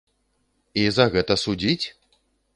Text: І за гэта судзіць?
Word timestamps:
І 0.83 0.87
за 0.97 1.05
гэта 1.17 1.39
судзіць? 1.43 1.85